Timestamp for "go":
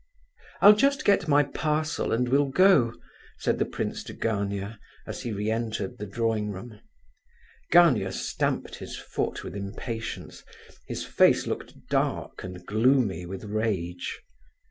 2.49-2.95